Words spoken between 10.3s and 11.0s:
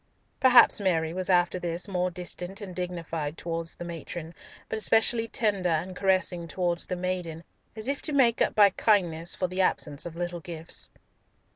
gifts.